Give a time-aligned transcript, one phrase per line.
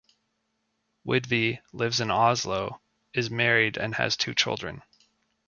[1.05, 2.81] Widvey lives in Oslo,
[3.13, 4.81] is married and has two children.